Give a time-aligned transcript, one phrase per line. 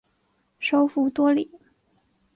[0.59, 1.51] 首府多里。